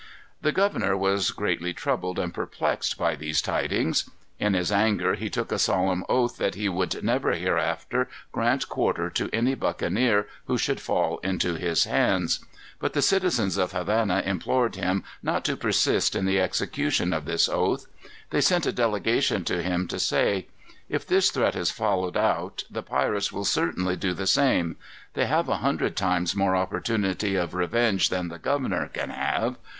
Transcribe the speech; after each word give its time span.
The 0.41 0.51
governor 0.51 0.97
was 0.97 1.29
greatly 1.29 1.73
troubled 1.73 2.17
and 2.17 2.33
perplexed 2.33 2.97
by 2.97 3.15
these 3.15 3.39
tidings. 3.39 4.09
In 4.39 4.55
his 4.55 4.71
anger 4.71 5.13
he 5.13 5.29
took 5.29 5.51
a 5.51 5.59
solemn 5.59 6.03
oath 6.09 6.37
that 6.37 6.55
he 6.55 6.67
would 6.67 7.03
never 7.03 7.33
hereafter 7.33 8.09
grant 8.31 8.67
quarter 8.67 9.11
to 9.11 9.29
any 9.31 9.53
buccaneer 9.53 10.25
who 10.47 10.57
should 10.57 10.79
fall 10.81 11.19
into 11.19 11.53
his 11.53 11.83
hands. 11.83 12.39
But 12.79 12.93
the 12.93 13.03
citizens 13.03 13.57
of 13.57 13.73
Havana 13.73 14.23
implored 14.25 14.75
him 14.75 15.03
not 15.21 15.45
to 15.45 15.55
persist 15.55 16.15
in 16.15 16.25
the 16.25 16.41
execution 16.41 17.13
of 17.13 17.25
this 17.25 17.47
oath. 17.47 17.85
They 18.31 18.41
sent 18.41 18.65
a 18.65 18.71
delegation 18.71 19.43
to 19.43 19.61
him 19.61 19.87
to 19.89 19.99
say: 19.99 20.47
"If 20.89 21.05
this 21.05 21.29
threat 21.29 21.55
is 21.55 21.69
followed 21.69 22.17
out, 22.17 22.63
the 22.71 22.81
pirates 22.81 23.31
will 23.31 23.45
certainly 23.45 23.95
do 23.95 24.15
the 24.15 24.25
same. 24.25 24.77
They 25.13 25.27
have 25.27 25.47
a 25.47 25.57
hundred 25.57 25.95
times 25.95 26.35
more 26.35 26.55
opportunity 26.55 27.35
of 27.35 27.53
revenge 27.53 28.09
than 28.09 28.29
the 28.29 28.39
governor 28.39 28.89
can 28.91 29.11
have. 29.11 29.57